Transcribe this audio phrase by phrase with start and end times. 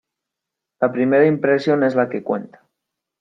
[0.79, 2.65] La primera impresión es la que cuenta.